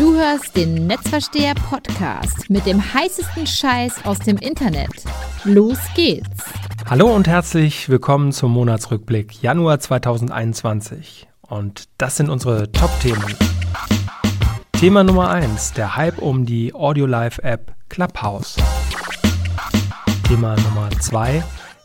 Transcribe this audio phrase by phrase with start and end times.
[0.00, 4.88] Du hörst den Netzversteher Podcast mit dem heißesten Scheiß aus dem Internet.
[5.44, 6.46] Los geht's.
[6.88, 11.28] Hallo und herzlich willkommen zum Monatsrückblick Januar 2021.
[11.42, 13.36] Und das sind unsere Top-Themen.
[14.72, 18.56] Thema Nummer 1, der Hype um die Audio-Live-App Clubhouse.
[20.26, 21.44] Thema Nummer 2,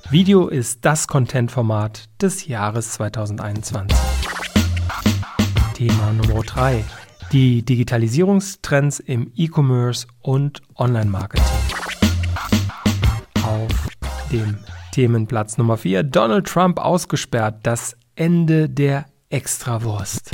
[0.10, 3.98] Video ist das Content-Format des Jahres 2021.
[5.74, 6.86] Thema Nummer 3,
[7.36, 11.44] die Digitalisierungstrends im E-Commerce und Online-Marketing.
[13.44, 13.90] Auf
[14.32, 14.58] dem
[14.94, 20.32] Themenplatz Nummer 4 Donald Trump ausgesperrt, das Ende der Extrawurst.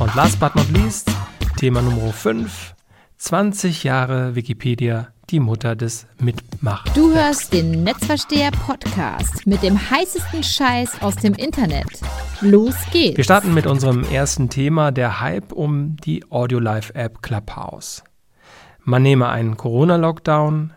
[0.00, 1.08] Und last but not least,
[1.56, 2.74] Thema Nummer 5,
[3.18, 6.08] 20 Jahre Wikipedia, die Mutter des
[6.60, 6.92] Mitmachens.
[6.94, 11.86] Du hörst den Netzversteher Podcast mit dem heißesten Scheiß aus dem Internet.
[12.40, 13.16] Los geht's.
[13.16, 18.04] Wir starten mit unserem ersten Thema, der Hype um die Audio-Live-App Clubhouse.
[18.82, 20.72] Man nehme einen Corona-Lockdown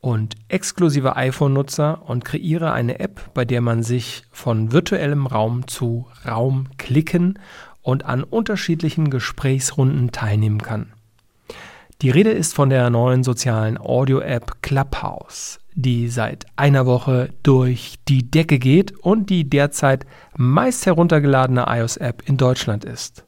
[0.00, 6.06] und exklusive iPhone-Nutzer und kreiere eine App, bei der man sich von virtuellem Raum zu
[6.26, 7.38] Raum klicken
[7.82, 10.92] und an unterschiedlichen Gesprächsrunden teilnehmen kann.
[12.02, 18.28] Die Rede ist von der neuen sozialen Audio-App Clubhouse, die seit einer Woche durch die
[18.28, 20.04] Decke geht und die derzeit
[20.36, 23.24] meist heruntergeladene iOS-App in Deutschland ist.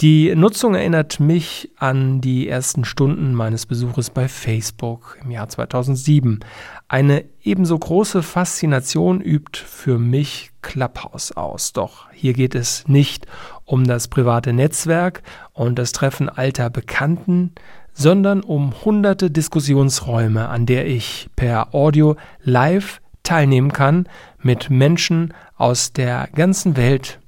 [0.00, 6.40] Die Nutzung erinnert mich an die ersten Stunden meines Besuches bei Facebook im Jahr 2007.
[6.86, 11.72] Eine ebenso große Faszination übt für mich Clubhouse aus.
[11.72, 13.26] Doch hier geht es nicht
[13.64, 15.22] um das private Netzwerk
[15.54, 17.52] und das Treffen alter Bekannten,
[17.94, 24.06] sondern um hunderte Diskussionsräume, an der ich per Audio live teilnehmen kann
[24.42, 27.20] mit Menschen aus der ganzen Welt.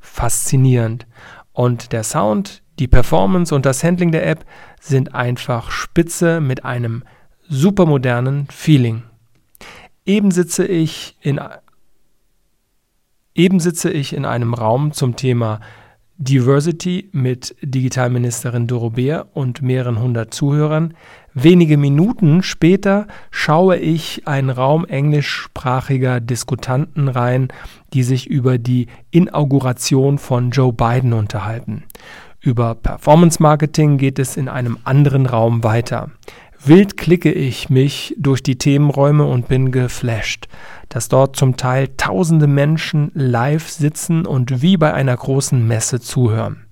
[0.00, 1.06] Faszinierend.
[1.52, 4.44] Und der Sound, die Performance und das Handling der App
[4.80, 7.04] sind einfach spitze mit einem
[7.48, 9.02] supermodernen Feeling.
[10.06, 11.40] Eben sitze ich in
[13.36, 15.60] Eben sitze ich in einem Raum zum Thema
[16.16, 20.94] Diversity mit Digitalministerin Doro Beer und mehreren hundert Zuhörern.
[21.34, 27.48] Wenige Minuten später schaue ich einen Raum englischsprachiger Diskutanten rein,
[27.92, 31.82] die sich über die Inauguration von Joe Biden unterhalten.
[32.40, 36.12] Über Performance Marketing geht es in einem anderen Raum weiter.
[36.66, 40.48] Wild klicke ich mich durch die Themenräume und bin geflasht,
[40.88, 46.64] dass dort zum Teil tausende Menschen live sitzen und wie bei einer großen Messe zuhören.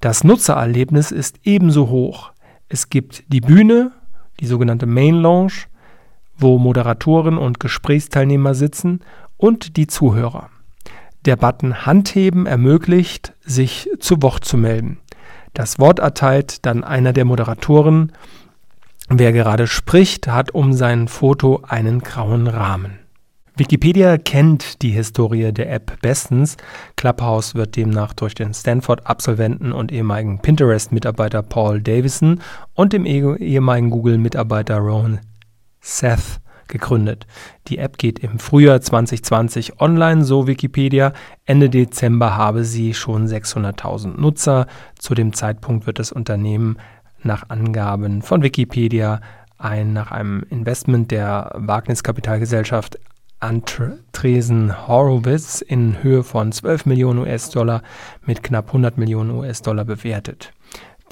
[0.00, 2.32] Das Nutzererlebnis ist ebenso hoch.
[2.68, 3.92] Es gibt die Bühne,
[4.40, 5.66] die sogenannte Main Lounge,
[6.36, 8.98] wo Moderatoren und Gesprächsteilnehmer sitzen
[9.36, 10.48] und die Zuhörer.
[11.24, 14.98] Der Button Handheben ermöglicht, sich zu Wort zu melden.
[15.54, 18.12] Das Wort erteilt dann einer der Moderatoren
[19.12, 23.00] Wer gerade spricht, hat um sein Foto einen grauen Rahmen.
[23.56, 26.56] Wikipedia kennt die Historie der App bestens.
[26.94, 32.40] Clubhouse wird demnach durch den Stanford-Absolventen und ehemaligen Pinterest-Mitarbeiter Paul Davison
[32.74, 35.18] und dem ehemaligen Google-Mitarbeiter Ron
[35.80, 37.26] Seth gegründet.
[37.66, 41.12] Die App geht im Frühjahr 2020 online, so Wikipedia.
[41.44, 44.68] Ende Dezember habe sie schon 600.000 Nutzer.
[44.96, 46.78] Zu dem Zeitpunkt wird das Unternehmen
[47.22, 49.20] nach Angaben von Wikipedia
[49.58, 52.98] ein nach einem Investment der Wagniskapitalgesellschaft
[53.40, 57.82] Antresen Horowitz in Höhe von 12 Millionen US-Dollar
[58.26, 60.52] mit knapp 100 Millionen US-Dollar bewertet.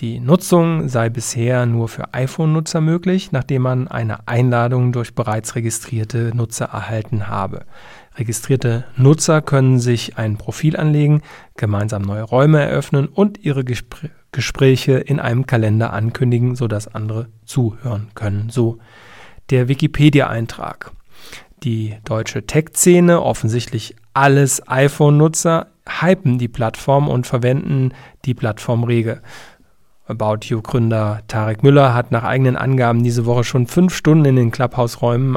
[0.00, 6.32] Die Nutzung sei bisher nur für iPhone-Nutzer möglich, nachdem man eine Einladung durch bereits registrierte
[6.36, 7.64] Nutzer erhalten habe.
[8.16, 11.22] Registrierte Nutzer können sich ein Profil anlegen,
[11.56, 18.08] gemeinsam neue Räume eröffnen und ihre Gespr Gespräche in einem Kalender ankündigen, sodass andere zuhören
[18.14, 18.50] können.
[18.50, 18.78] So
[19.50, 20.92] der Wikipedia-Eintrag.
[21.64, 25.68] Die deutsche Tech-Szene, offensichtlich alles iPhone-Nutzer,
[26.00, 27.92] hypen die Plattform und verwenden
[28.24, 29.22] die Plattform rege.
[30.06, 34.50] About You-Gründer Tarek Müller hat nach eigenen Angaben diese Woche schon fünf Stunden in den
[34.50, 35.36] Clubhouse-Räumen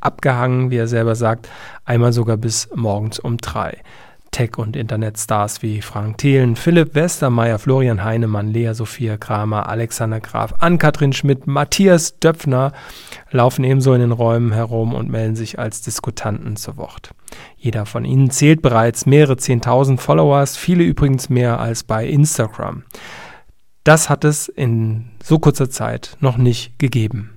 [0.00, 1.48] abgehangen, wie er selber sagt,
[1.84, 3.82] einmal sogar bis morgens um drei.
[4.36, 10.52] Tech- und Internetstars wie Frank Thelen, Philipp Westermeier, Florian Heinemann, Lea Sophia Kramer, Alexander Graf,
[10.58, 12.72] Ann-Kathrin Schmidt, Matthias Döpfner
[13.30, 17.14] laufen ebenso in den Räumen herum und melden sich als Diskutanten zu Wort.
[17.56, 22.82] Jeder von ihnen zählt bereits mehrere Zehntausend Followers, viele übrigens mehr als bei Instagram.
[23.84, 27.35] Das hat es in so kurzer Zeit noch nicht gegeben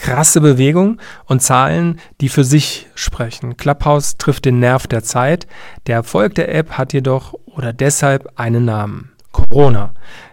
[0.00, 3.56] krasse Bewegung und Zahlen, die für sich sprechen.
[3.56, 5.46] Clubhouse trifft den Nerv der Zeit.
[5.86, 9.12] Der Erfolg der App hat jedoch oder deshalb einen Namen.
[9.30, 9.92] Corona.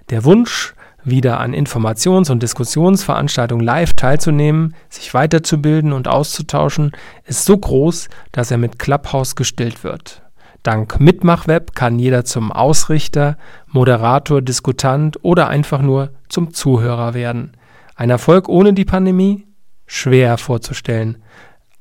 [0.09, 0.73] Der Wunsch,
[1.03, 6.91] wieder an Informations- und Diskussionsveranstaltungen live teilzunehmen, sich weiterzubilden und auszutauschen,
[7.25, 10.21] ist so groß, dass er mit Clubhouse gestillt wird.
[10.63, 13.37] Dank Mitmachweb kann jeder zum Ausrichter,
[13.67, 17.51] Moderator, Diskutant oder einfach nur zum Zuhörer werden.
[17.95, 19.46] Ein Erfolg ohne die Pandemie?
[19.87, 21.17] Schwer vorzustellen.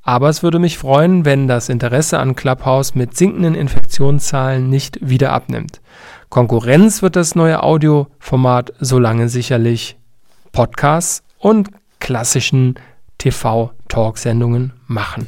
[0.03, 5.33] Aber es würde mich freuen, wenn das Interesse an Clubhouse mit sinkenden Infektionszahlen nicht wieder
[5.33, 5.81] abnimmt.
[6.29, 9.97] Konkurrenz wird das neue Audioformat solange sicherlich
[10.53, 12.77] Podcasts und klassischen
[13.19, 15.27] TV-Talksendungen machen.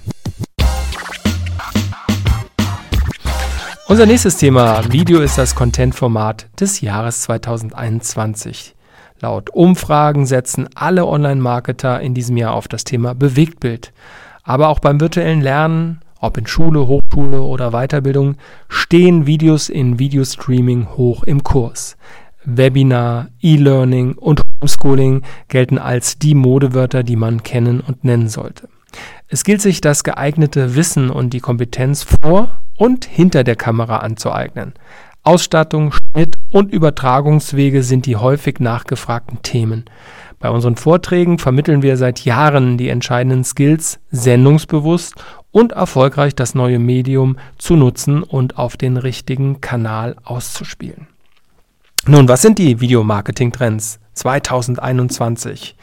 [3.89, 8.75] Unser nächstes Thema Video ist das Content-Format des Jahres 2021.
[9.21, 13.93] Laut Umfragen setzen alle Online-Marketer in diesem Jahr auf das Thema Bewegtbild.
[14.45, 18.37] Aber auch beim virtuellen Lernen, ob in Schule, Hochschule oder Weiterbildung,
[18.69, 21.97] stehen Videos in Videostreaming hoch im Kurs.
[22.45, 28.69] Webinar, E-Learning und Homeschooling gelten als die Modewörter, die man kennen und nennen sollte.
[29.27, 34.73] Es gilt sich das geeignete Wissen und die Kompetenz vor und hinter der Kamera anzueignen.
[35.29, 39.85] Ausstattung, Schnitt und Übertragungswege sind die häufig nachgefragten Themen.
[40.39, 45.17] Bei unseren Vorträgen vermitteln wir seit Jahren die entscheidenden Skills, sendungsbewusst
[45.51, 51.09] und erfolgreich das neue Medium zu nutzen und auf den richtigen Kanal auszuspielen.
[52.07, 55.77] Nun, was sind die Videomarketing-Trends 2021?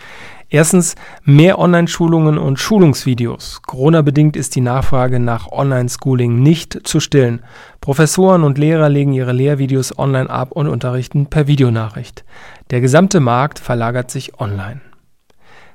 [0.55, 3.61] Erstens mehr Online-Schulungen und Schulungsvideos.
[3.67, 7.41] Corona-bedingt ist die Nachfrage nach Online-Schooling nicht zu stillen.
[7.81, 12.23] Professoren und Lehrer legen ihre Lehrvideos online ab und unterrichten per Videonachricht.
[12.69, 14.79] Der gesamte Markt verlagert sich online.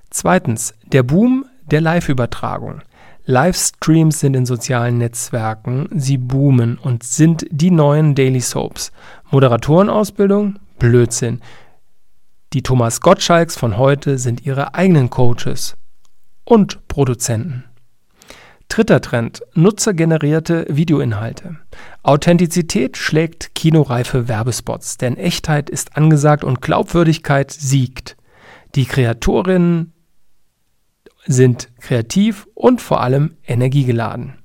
[0.09, 2.81] Zweitens der Boom der Live-Übertragung.
[3.27, 8.93] Livestreams sind in sozialen Netzwerken, sie boomen und sind die neuen Daily Soaps.
[9.31, 10.59] Moderatorenausbildung?
[10.79, 11.43] Blödsinn.
[12.53, 15.77] Die Thomas Gottschalks von heute sind ihre eigenen Coaches
[16.45, 17.63] und Produzenten.
[18.67, 21.59] Dritter Trend, nutzergenerierte Videoinhalte.
[22.03, 28.17] Authentizität schlägt kinoreife Werbespots, denn Echtheit ist angesagt und Glaubwürdigkeit siegt.
[28.75, 29.93] Die Kreatorinnen
[31.27, 34.39] sind kreativ und vor allem energiegeladen.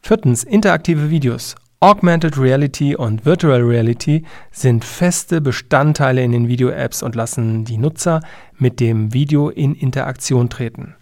[0.00, 1.56] Viertens, interaktive Videos.
[1.82, 8.20] Augmented Reality und Virtual Reality sind feste Bestandteile in den Video-Apps und lassen die Nutzer
[8.56, 10.94] mit dem Video in Interaktion treten.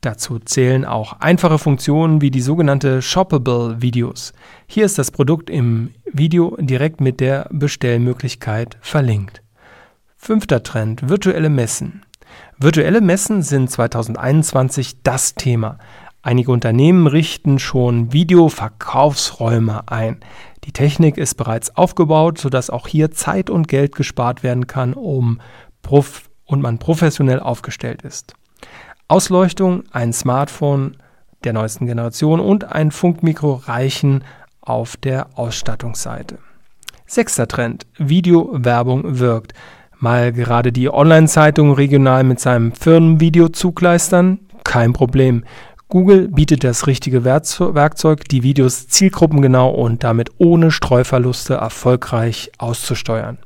[0.00, 4.32] Dazu zählen auch einfache Funktionen wie die sogenannte Shoppable Videos.
[4.66, 9.42] Hier ist das Produkt im Video direkt mit der Bestellmöglichkeit verlinkt.
[10.16, 12.06] Fünfter Trend, virtuelle Messen.
[12.58, 15.76] Virtuelle Messen sind 2021 das Thema.
[16.22, 20.20] Einige Unternehmen richten schon Videoverkaufsräume ein.
[20.64, 25.40] Die Technik ist bereits aufgebaut, sodass auch hier Zeit und Geld gespart werden kann, um
[25.82, 28.34] prof und man professionell aufgestellt ist.
[29.08, 30.98] Ausleuchtung, ein Smartphone
[31.44, 34.24] der neuesten Generation und ein Funkmikro reichen
[34.60, 36.38] auf der Ausstattungsseite.
[37.06, 37.86] Sechster Trend.
[37.96, 39.54] Videowerbung wirkt.
[39.98, 44.38] Mal gerade die Online-Zeitung regional mit seinem Firmenvideo zugleistern?
[44.64, 45.44] Kein Problem.
[45.90, 53.38] Google bietet das richtige Werkzeug, die Videos zielgruppengenau und damit ohne Streuverluste erfolgreich auszusteuern.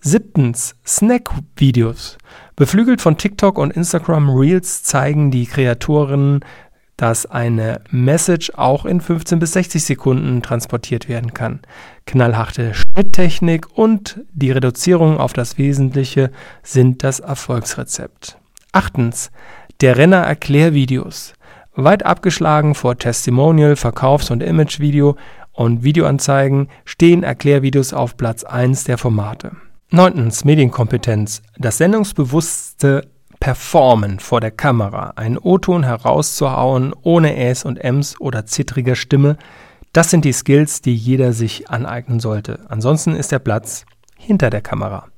[0.00, 2.18] Siebtens, Snack-Videos.
[2.54, 6.44] Beflügelt von TikTok und Instagram Reels zeigen die Kreatorinnen,
[6.96, 11.60] dass eine Message auch in 15 bis 60 Sekunden transportiert werden kann.
[12.06, 16.30] Knallharte Schnitttechnik und die Reduzierung auf das Wesentliche
[16.62, 18.38] sind das Erfolgsrezept.
[18.70, 19.32] Achtens,
[19.80, 21.34] der Renner Erklärvideos.
[21.76, 25.16] Weit abgeschlagen vor Testimonial, Verkaufs- und Imagevideo
[25.52, 29.52] und Videoanzeigen stehen Erklärvideos auf Platz 1 der Formate.
[29.90, 31.42] Neuntens Medienkompetenz.
[31.58, 33.08] Das sendungsbewusste
[33.40, 39.36] Performen vor der Kamera, einen O-Ton herauszuhauen ohne Äs und Ms oder zittriger Stimme,
[39.92, 42.60] das sind die Skills, die jeder sich aneignen sollte.
[42.68, 43.84] Ansonsten ist der Platz
[44.16, 45.08] hinter der Kamera.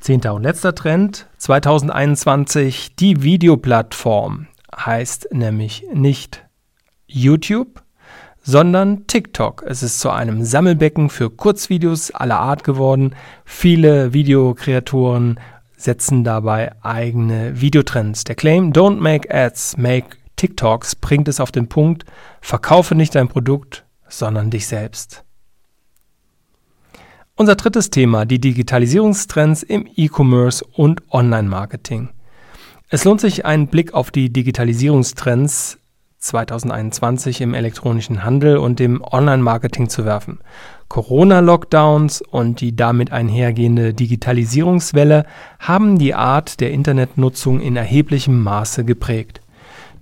[0.00, 6.44] Zehnter und letzter Trend 2021 die Videoplattform heißt nämlich nicht
[7.06, 7.82] YouTube,
[8.42, 9.62] sondern TikTok.
[9.66, 13.14] Es ist zu einem Sammelbecken für Kurzvideos aller Art geworden.
[13.44, 15.38] Viele Videokreatoren
[15.76, 18.24] setzen dabei eigene Videotrends.
[18.24, 22.04] Der Claim Don't make ads, make TikToks bringt es auf den Punkt,
[22.40, 25.24] verkaufe nicht dein Produkt, sondern dich selbst.
[27.34, 32.10] Unser drittes Thema, die Digitalisierungstrends im E-Commerce und Online-Marketing.
[32.94, 35.78] Es lohnt sich, einen Blick auf die Digitalisierungstrends
[36.18, 40.40] 2021 im elektronischen Handel und dem Online-Marketing zu werfen.
[40.88, 45.24] Corona-Lockdowns und die damit einhergehende Digitalisierungswelle
[45.58, 49.40] haben die Art der Internetnutzung in erheblichem Maße geprägt.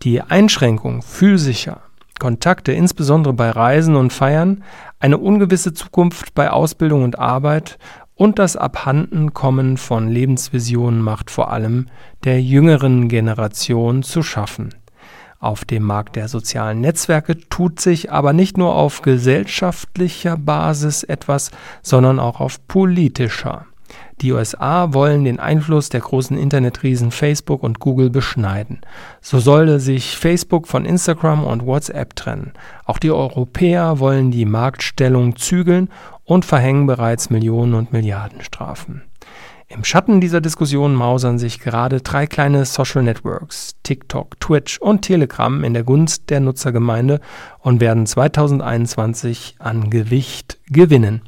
[0.03, 1.83] Die Einschränkung physischer
[2.19, 4.65] Kontakte, insbesondere bei Reisen und Feiern,
[4.99, 7.79] eine ungewisse Zukunft bei Ausbildung und Arbeit
[8.21, 11.87] und das Abhandenkommen von Lebensvisionen macht vor allem
[12.23, 14.75] der jüngeren Generation zu schaffen.
[15.39, 21.51] Auf dem Markt der sozialen Netzwerke tut sich aber nicht nur auf gesellschaftlicher Basis etwas,
[21.81, 23.65] sondern auch auf politischer.
[24.21, 28.81] Die USA wollen den Einfluss der großen Internetriesen Facebook und Google beschneiden.
[29.23, 32.53] So solle sich Facebook von Instagram und WhatsApp trennen.
[32.85, 35.89] Auch die Europäer wollen die Marktstellung zügeln
[36.31, 39.03] und verhängen bereits Millionen und Milliarden Strafen.
[39.67, 45.65] Im Schatten dieser Diskussion mausern sich gerade drei kleine Social Networks, TikTok, Twitch und Telegram,
[45.65, 47.21] in der Gunst der Nutzergemeinde
[47.59, 51.23] und werden 2021 an Gewicht gewinnen.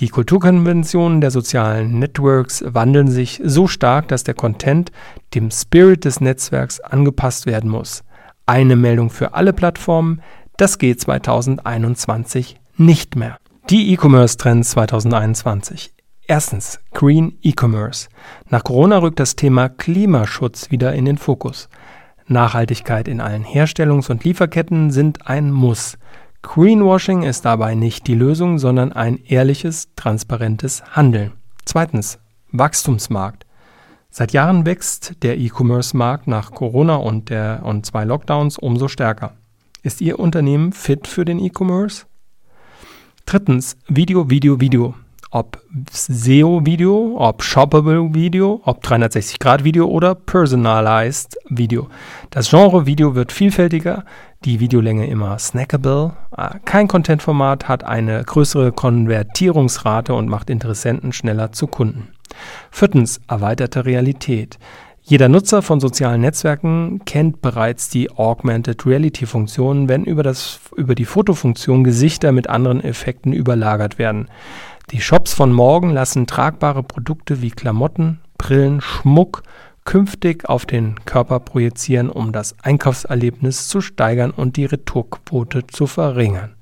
[0.00, 4.92] Die Kulturkonventionen der sozialen Networks wandeln sich so stark, dass der Content
[5.34, 8.04] dem Spirit des Netzwerks angepasst werden muss.
[8.44, 10.20] Eine Meldung für alle Plattformen,
[10.58, 13.38] das geht 2021 nicht mehr.
[13.70, 15.94] Die E-Commerce-Trends 2021.
[16.26, 18.10] Erstens, Green E-Commerce.
[18.50, 21.70] Nach Corona rückt das Thema Klimaschutz wieder in den Fokus.
[22.26, 25.96] Nachhaltigkeit in allen Herstellungs- und Lieferketten sind ein Muss.
[26.42, 31.32] Greenwashing ist dabei nicht die Lösung, sondern ein ehrliches, transparentes Handeln.
[31.64, 32.18] Zweitens,
[32.52, 33.46] Wachstumsmarkt.
[34.10, 39.36] Seit Jahren wächst der E-Commerce-Markt nach Corona und, der, und zwei Lockdowns umso stärker.
[39.82, 42.04] Ist Ihr Unternehmen fit für den E-Commerce?
[43.26, 44.94] Drittens, Video, Video, Video
[45.34, 51.88] ob SEO-Video, ob Shoppable-Video, ob 360-Grad-Video oder Personalized Video.
[52.30, 54.04] Das Genre Video wird vielfältiger,
[54.44, 56.12] die Videolänge immer snackable.
[56.30, 62.10] Ah, kein Content-Format hat eine größere Konvertierungsrate und macht Interessenten schneller zu Kunden.
[62.70, 64.60] Viertens, erweiterte Realität.
[65.06, 70.94] Jeder Nutzer von sozialen Netzwerken kennt bereits die Augmented Reality Funktion, wenn über, das, über
[70.94, 74.28] die Fotofunktion Gesichter mit anderen Effekten überlagert werden.
[74.92, 79.42] Die Shops von morgen lassen tragbare Produkte wie Klamotten, Brillen, Schmuck
[79.84, 86.54] künftig auf den Körper projizieren, um das Einkaufserlebnis zu steigern und die Retourquote zu verringern.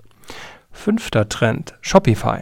[0.72, 2.40] Fünfter Trend: Shopify.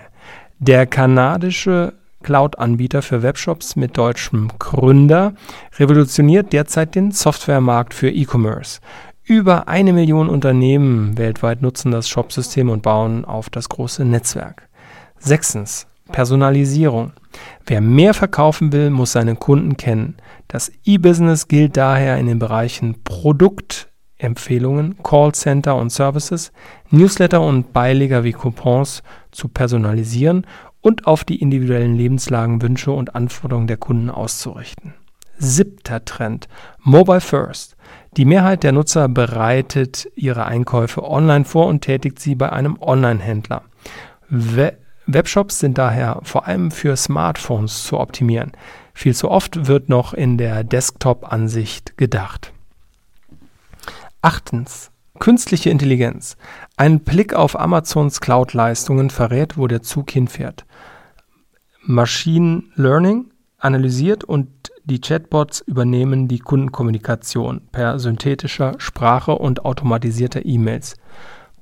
[0.61, 1.92] Der kanadische
[2.23, 5.35] Cloud-Anbieter für Webshops mit deutschem Gründer
[5.79, 8.81] revolutioniert derzeit den Softwaremarkt für E-Commerce.
[9.23, 14.69] Über eine Million Unternehmen weltweit nutzen das Shopsystem und bauen auf das große Netzwerk.
[15.19, 15.87] Sechstens.
[16.11, 17.12] Personalisierung.
[17.67, 20.17] Wer mehr verkaufen will, muss seine Kunden kennen.
[20.49, 26.53] Das E-Business gilt daher in den Bereichen Produktempfehlungen, Callcenter und Services,
[26.91, 30.47] Newsletter und Beileger wie Coupons zu personalisieren
[30.81, 34.95] und auf die individuellen Lebenslagen, Wünsche und Anforderungen der Kunden auszurichten.
[35.39, 36.49] Siebter Trend.
[36.83, 37.77] Mobile First.
[38.17, 43.63] Die Mehrheit der Nutzer bereitet ihre Einkäufe online vor und tätigt sie bei einem Online-Händler.
[45.07, 48.53] Webshops sind daher vor allem für Smartphones zu optimieren.
[48.93, 52.53] Viel zu oft wird noch in der Desktop-Ansicht gedacht.
[54.23, 54.91] Achtens.
[55.19, 56.37] Künstliche Intelligenz.
[56.81, 60.65] Ein Blick auf Amazons Cloud-Leistungen verrät, wo der Zug hinfährt.
[61.83, 63.27] Machine Learning
[63.59, 64.49] analysiert und
[64.87, 70.95] die Chatbots übernehmen die Kundenkommunikation per synthetischer Sprache und automatisierter E-Mails.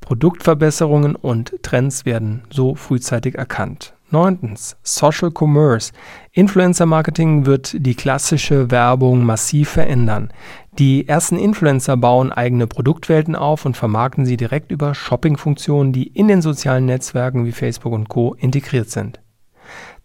[0.01, 3.95] Produktverbesserungen und Trends werden so frühzeitig erkannt.
[4.11, 5.93] Neuntens, Social Commerce.
[6.33, 10.33] Influencer Marketing wird die klassische Werbung massiv verändern.
[10.79, 16.29] Die ersten Influencer bauen eigene Produktwelten auf und vermarkten sie direkt über Shopping-Funktionen, die in
[16.29, 18.35] den sozialen Netzwerken wie Facebook und Co.
[18.35, 19.19] integriert sind.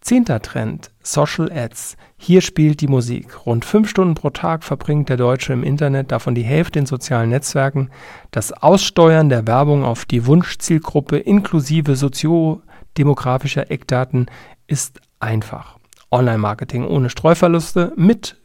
[0.00, 1.96] Zehnter Trend, Social Ads.
[2.16, 3.46] Hier spielt die Musik.
[3.46, 7.30] Rund fünf Stunden pro Tag verbringt der Deutsche im Internet, davon die Hälfte in sozialen
[7.30, 7.90] Netzwerken.
[8.32, 14.26] Das Aussteuern der Werbung auf die Wunschzielgruppe inklusive soziodemografischer Eckdaten
[14.66, 15.78] ist einfach.
[16.10, 18.36] Online-Marketing ohne Streuverluste mit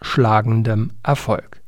[0.00, 1.62] durchschlagendem Erfolg.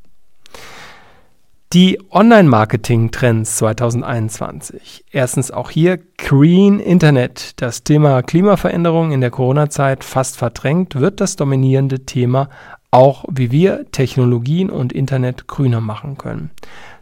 [1.74, 5.04] Die Online-Marketing-Trends 2021.
[5.10, 7.60] Erstens auch hier Green Internet.
[7.60, 12.48] Das Thema Klimaveränderung in der Corona-Zeit fast verdrängt, wird das dominierende Thema
[12.90, 16.50] auch, wie wir Technologien und Internet grüner machen können.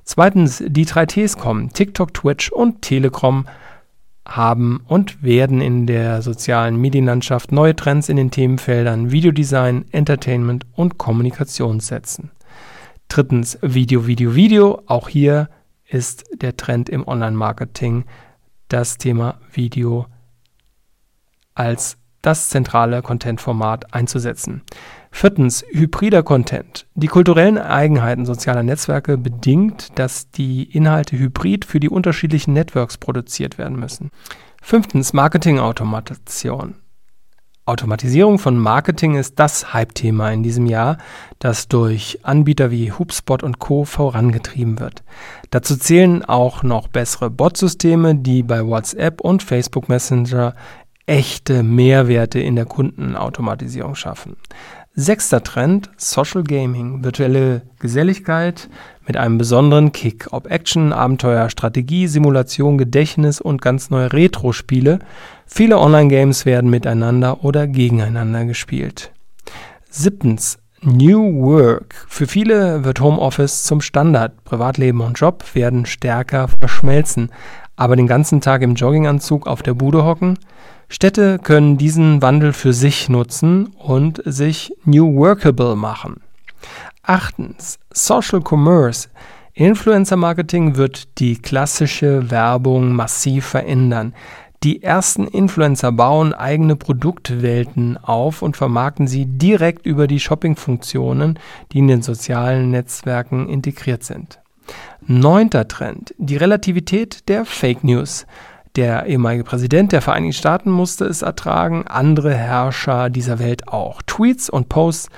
[0.03, 1.73] Zweitens, die 3Ts kommen.
[1.73, 3.47] TikTok, Twitch und Telegram
[4.27, 10.99] haben und werden in der sozialen Medienlandschaft neue Trends in den Themenfeldern Videodesign, Entertainment und
[10.99, 12.31] Kommunikation setzen.
[13.09, 14.83] Drittens Video, Video, Video.
[14.87, 15.49] Auch hier
[15.89, 18.05] ist der Trend im Online-Marketing,
[18.69, 20.07] das Thema Video
[21.55, 24.63] als das zentrale Content-Format einzusetzen.
[25.19, 26.87] Viertens, hybrider Content.
[26.95, 33.57] Die kulturellen Eigenheiten sozialer Netzwerke bedingt, dass die Inhalte hybrid für die unterschiedlichen Networks produziert
[33.57, 34.11] werden müssen.
[34.61, 36.75] Fünftens, Marketing-Automation.
[37.65, 40.99] Automatisierung von Marketing ist das Hype-Thema in diesem Jahr,
[41.39, 43.87] das durch Anbieter wie HubSpot und Co.
[43.87, 45.03] vorangetrieben wird.
[45.49, 50.53] Dazu zählen auch noch bessere Bot-Systeme, die bei WhatsApp und Facebook Messenger
[51.07, 54.37] echte Mehrwerte in der Kundenautomatisierung schaffen.
[54.99, 58.71] Sechster Trend, Social Gaming, virtuelle Geselligkeit
[59.07, 60.29] mit einem besonderen Kick.
[60.31, 65.01] Ob Action, Abenteuer, Strategie, Simulation, Gedächtnis und ganz neue Retro-Spiele.
[65.45, 69.13] Viele Online-Games werden miteinander oder gegeneinander gespielt.
[69.91, 72.07] Siebtens, New Work.
[72.09, 74.45] Für viele wird Homeoffice zum Standard.
[74.45, 77.31] Privatleben und Job werden stärker verschmelzen.
[77.77, 80.39] Aber den ganzen Tag im Jogginganzug auf der Bude hocken?
[80.89, 86.21] Städte können diesen Wandel für sich nutzen und sich New Workable machen.
[87.03, 89.09] Achtens, Social Commerce.
[89.55, 94.13] Influencer Marketing wird die klassische Werbung massiv verändern.
[94.63, 101.39] Die ersten Influencer bauen eigene Produktwelten auf und vermarkten sie direkt über die Shopping-Funktionen,
[101.73, 104.41] die in den sozialen Netzwerken integriert sind.
[105.07, 108.27] Neunter Trend, die Relativität der Fake News.
[108.77, 114.03] Der ehemalige Präsident der Vereinigten Staaten musste es ertragen, andere Herrscher dieser Welt auch.
[114.03, 115.09] Tweets und Posts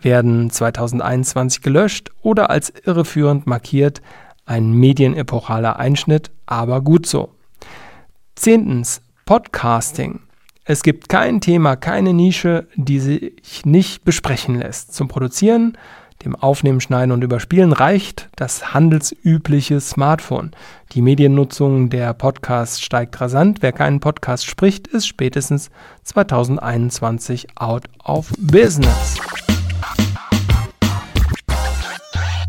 [0.00, 4.02] werden 2021 gelöscht oder als irreführend markiert.
[4.44, 7.37] Ein medienepochaler Einschnitt, aber gut so.
[8.38, 10.20] Zehntens, Podcasting.
[10.64, 14.94] Es gibt kein Thema, keine Nische, die sich nicht besprechen lässt.
[14.94, 15.76] Zum Produzieren
[16.24, 20.52] dem Aufnehmen, Schneiden und Überspielen reicht das handelsübliche Smartphone.
[20.92, 23.58] Die Mediennutzung der Podcasts steigt rasant.
[23.60, 25.70] Wer keinen Podcast spricht, ist spätestens
[26.04, 29.16] 2021 out of business.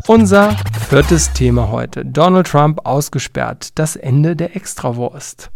[0.06, 0.56] Unser
[0.88, 2.04] viertes Thema heute.
[2.04, 3.70] Donald Trump ausgesperrt.
[3.74, 5.50] Das Ende der Extrawurst.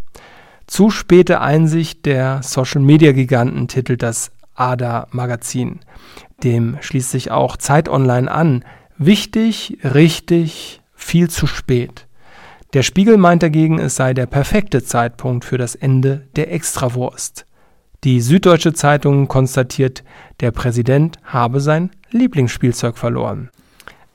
[0.66, 5.80] Zu späte Einsicht der Social-Media-Giganten titelt das ADA-Magazin.
[6.42, 8.64] Dem schließt sich auch Zeit Online an.
[8.96, 12.06] Wichtig, richtig, viel zu spät.
[12.72, 17.46] Der Spiegel meint dagegen, es sei der perfekte Zeitpunkt für das Ende der Extrawurst.
[18.02, 20.02] Die Süddeutsche Zeitung konstatiert,
[20.40, 23.50] der Präsident habe sein Lieblingsspielzeug verloren.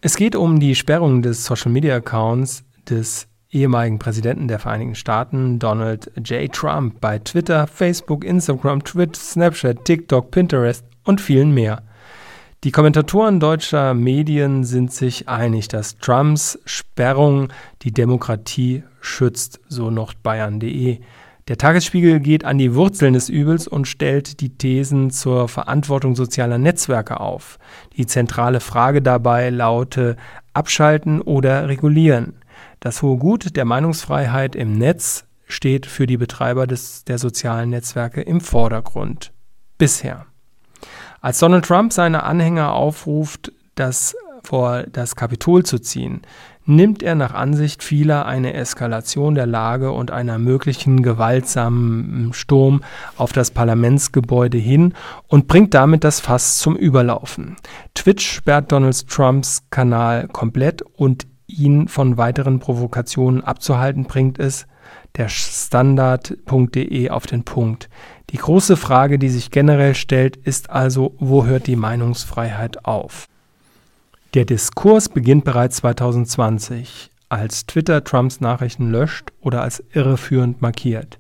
[0.02, 6.52] Es geht um die Sperrung des Social-Media-Accounts des ehemaligen Präsidenten der Vereinigten Staaten, Donald J.
[6.52, 11.84] Trump, bei Twitter, Facebook, Instagram, Twitch, Snapchat, TikTok, Pinterest und vielen mehr.
[12.66, 17.48] Die Kommentatoren deutscher Medien sind sich einig, dass Trumps Sperrung
[17.84, 21.00] die Demokratie schützt, so nordbayern.de.
[21.48, 26.60] Der Tagesspiegel geht an die Wurzeln des Übels und stellt die Thesen zur Verantwortung sozialer
[26.60, 27.58] Netzwerke auf.
[27.98, 30.18] Die zentrale Frage dabei laute
[30.54, 32.34] abschalten oder regulieren.
[32.80, 38.22] Das hohe Gut der Meinungsfreiheit im Netz steht für die Betreiber des, der sozialen Netzwerke
[38.22, 39.32] im Vordergrund.
[39.78, 40.26] Bisher.
[41.22, 46.22] Als Donald Trump seine Anhänger aufruft, das vor das Kapitol zu ziehen,
[46.66, 52.84] nimmt er nach Ansicht vieler eine Eskalation der Lage und einer möglichen gewaltsamen Sturm
[53.18, 54.94] auf das Parlamentsgebäude hin
[55.28, 57.58] und bringt damit das Fass zum Überlaufen.
[57.96, 64.68] Twitch sperrt Donald Trumps Kanal komplett und ihn von weiteren Provokationen abzuhalten bringt es
[65.18, 67.90] der Standard.de auf den Punkt.
[68.30, 73.28] Die große Frage, die sich generell stellt, ist also, wo hört die Meinungsfreiheit auf?
[74.36, 81.20] Der Diskurs beginnt bereits 2020, als Twitter Trumps Nachrichten löscht oder als irreführend markiert.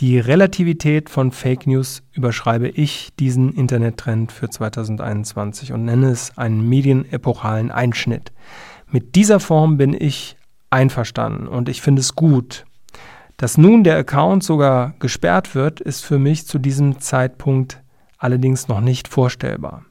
[0.00, 6.66] Die Relativität von Fake News überschreibe ich diesen Internettrend für 2021 und nenne es einen
[6.66, 8.32] medienepochalen Einschnitt.
[8.92, 10.36] Mit dieser Form bin ich
[10.68, 12.64] einverstanden und ich finde es gut,
[13.36, 17.82] dass nun der Account sogar gesperrt wird, ist für mich zu diesem Zeitpunkt
[18.18, 19.84] allerdings noch nicht vorstellbar.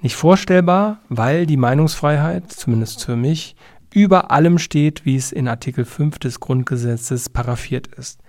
[0.00, 3.54] Nicht vorstellbar, weil die Meinungsfreiheit, zumindest für mich,
[3.92, 8.20] über allem steht, wie es in Artikel 5 des Grundgesetzes paraffiert ist.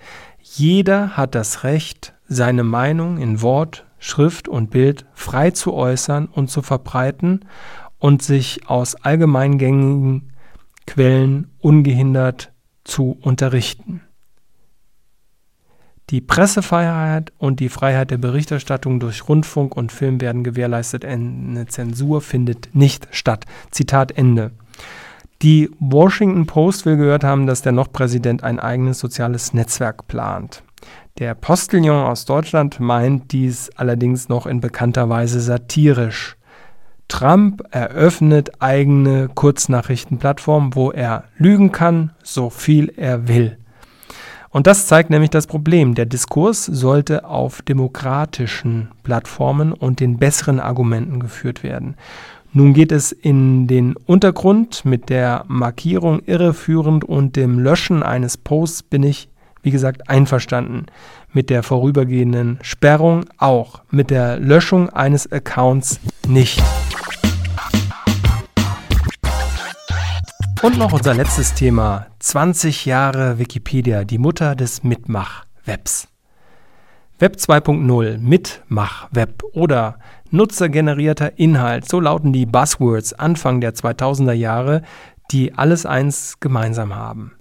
[0.41, 6.51] Jeder hat das Recht, seine Meinung in Wort, Schrift und Bild frei zu äußern und
[6.51, 7.45] zu verbreiten
[8.03, 10.33] und sich aus allgemeingängigen
[10.85, 12.51] Quellen ungehindert
[12.83, 14.01] zu unterrichten.
[16.09, 21.05] Die Pressefreiheit und die Freiheit der Berichterstattung durch Rundfunk und Film werden gewährleistet.
[21.05, 23.45] Eine Zensur findet nicht statt.
[23.71, 24.51] Zitat Ende.
[25.41, 30.61] Die Washington Post will gehört haben, dass der Noch-Präsident ein eigenes soziales Netzwerk plant.
[31.19, 36.35] Der Postillon aus Deutschland meint dies allerdings noch in bekannter Weise satirisch.
[37.07, 43.57] Trump eröffnet eigene Kurznachrichtenplattformen, wo er lügen kann, so viel er will.
[44.49, 45.95] Und das zeigt nämlich das Problem.
[45.95, 51.95] Der Diskurs sollte auf demokratischen Plattformen und den besseren Argumenten geführt werden.
[52.55, 58.83] Nun geht es in den Untergrund mit der Markierung irreführend und dem Löschen eines Posts
[58.83, 59.27] bin ich,
[59.63, 60.85] wie gesagt, einverstanden.
[61.31, 63.81] Mit der vorübergehenden Sperrung auch.
[63.89, 66.61] Mit der Löschung eines Accounts nicht.
[70.61, 72.07] Und noch unser letztes Thema.
[72.19, 76.07] 20 Jahre Wikipedia, die Mutter des Mitmach-Webs.
[77.19, 79.97] Web 2.0, Mitmach-Web oder
[80.29, 84.81] nutzergenerierter Inhalt, so lauten die Buzzwords Anfang der 2000er Jahre,
[85.31, 87.33] die alles eins gemeinsam haben.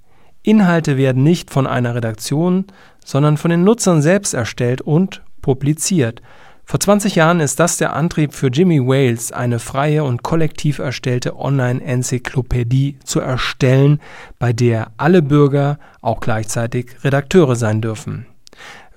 [0.42, 2.66] Inhalte werden nicht von einer Redaktion,
[3.04, 6.22] sondern von den Nutzern selbst erstellt und publiziert–
[6.64, 11.38] vor 20 Jahren ist das der Antrieb für Jimmy Wales, eine freie und kollektiv erstellte
[11.38, 14.00] Online-Enzyklopädie zu erstellen,
[14.38, 18.26] bei der alle Bürger auch gleichzeitig Redakteure sein dürfen.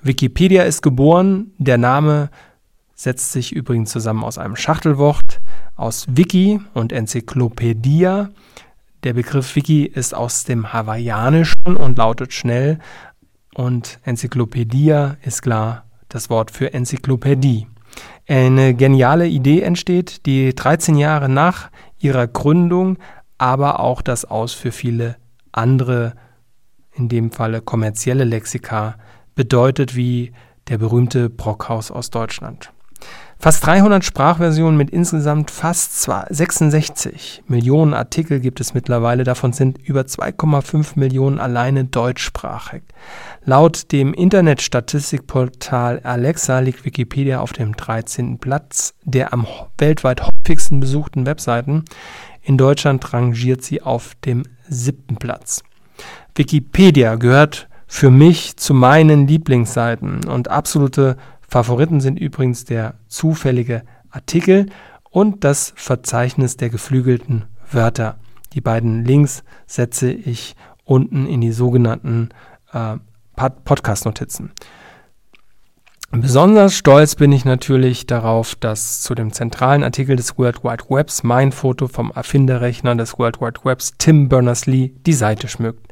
[0.02, 2.30] Wikipedia ist geboren, der Name
[2.94, 5.42] setzt sich übrigens zusammen aus einem Schachtelwort
[5.76, 8.30] aus Wiki und Enzyklopädia.
[9.04, 12.80] Der Begriff Wiki ist aus dem Hawaiianischen und lautet schnell
[13.54, 17.68] und Enzyklopädia ist klar das Wort für Enzyklopädie.
[18.28, 22.98] Eine geniale Idee entsteht, die 13 Jahre nach ihrer Gründung
[23.38, 25.18] aber auch das Aus für viele
[25.52, 26.14] andere,
[26.94, 28.96] in dem Falle kommerzielle Lexika,
[29.36, 30.32] bedeutet wie
[30.70, 32.72] der berühmte Brockhaus aus Deutschland.
[33.38, 39.24] Fast 300 Sprachversionen mit insgesamt fast 66 Millionen Artikel gibt es mittlerweile.
[39.24, 42.82] Davon sind über 2,5 Millionen alleine deutschsprachig.
[43.44, 48.40] Laut dem Internetstatistikportal Alexa liegt Wikipedia auf dem 13.
[48.40, 49.46] Platz der am
[49.78, 51.84] weltweit häufigsten besuchten Webseiten.
[52.42, 55.62] In Deutschland rangiert sie auf dem siebten Platz.
[56.36, 61.18] Wikipedia gehört für mich zu meinen Lieblingsseiten und absolute
[61.48, 64.68] Favoriten sind übrigens der zufällige Artikel
[65.10, 68.18] und das Verzeichnis der geflügelten Wörter.
[68.54, 72.30] Die beiden Links setze ich unten in die sogenannten
[72.74, 72.98] äh,
[73.36, 74.52] Podcast-Notizen.
[76.12, 81.24] Besonders stolz bin ich natürlich darauf, dass zu dem zentralen Artikel des World Wide Webs
[81.24, 85.92] mein Foto vom Erfinderrechner des World Wide Webs Tim Berners-Lee die Seite schmückt.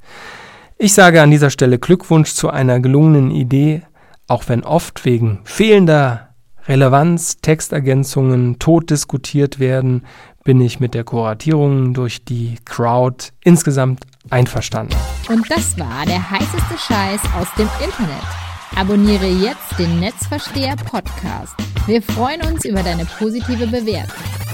[0.78, 3.82] Ich sage an dieser Stelle Glückwunsch zu einer gelungenen Idee,
[4.28, 6.30] auch wenn oft wegen fehlender
[6.68, 10.06] Relevanz, Textergänzungen tot diskutiert werden,
[10.44, 14.96] bin ich mit der Kuratierung durch die Crowd insgesamt einverstanden.
[15.30, 18.24] Und das war der heißeste Scheiß aus dem Internet.
[18.76, 21.54] Abonniere jetzt den Netzversteher Podcast.
[21.86, 24.53] Wir freuen uns über deine positive Bewertung.